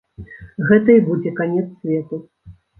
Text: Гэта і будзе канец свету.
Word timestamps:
Гэта 0.69 0.89
і 1.01 1.05
будзе 1.11 1.35
канец 1.43 1.69
свету. 1.79 2.23